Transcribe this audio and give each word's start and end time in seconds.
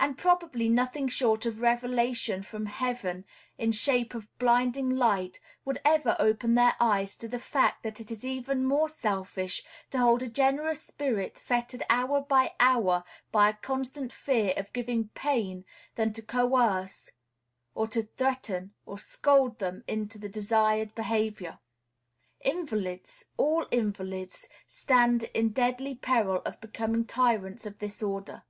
And 0.00 0.18
probably 0.18 0.68
nothing 0.68 1.06
short 1.06 1.46
of 1.46 1.60
revelation 1.60 2.42
from 2.42 2.66
Heaven, 2.66 3.24
in 3.56 3.70
shape 3.70 4.12
of 4.12 4.26
blinding 4.40 4.90
light, 4.90 5.38
would 5.64 5.80
ever 5.84 6.16
open 6.18 6.56
their 6.56 6.74
eyes 6.80 7.14
to 7.18 7.28
the 7.28 7.38
fact 7.38 7.84
that 7.84 8.00
it 8.00 8.10
is 8.10 8.24
even 8.24 8.64
more 8.64 8.88
selfish 8.88 9.62
to 9.92 9.98
hold 9.98 10.24
a 10.24 10.28
generous 10.28 10.82
spirit 10.82 11.38
fettered 11.38 11.84
hour 11.88 12.20
by 12.20 12.54
hour 12.58 13.04
by 13.30 13.48
a 13.48 13.52
constant 13.52 14.10
fear 14.12 14.54
of 14.56 14.72
giving 14.72 15.10
pain 15.10 15.64
than 15.94 16.12
to 16.14 16.22
coerce 16.22 17.12
or 17.76 17.86
threaten 17.86 18.74
or 18.86 18.98
scold 18.98 19.60
them 19.60 19.84
into 19.86 20.18
the 20.18 20.28
desired 20.28 20.96
behavior. 20.96 21.60
Invalids, 22.40 23.26
all 23.36 23.68
invalids, 23.70 24.48
stand 24.66 25.30
in 25.32 25.50
deadly 25.50 25.94
peril 25.94 26.42
of 26.44 26.60
becoming 26.60 27.04
tyrants 27.04 27.64
of 27.64 27.78
this 27.78 28.02
order. 28.02 28.42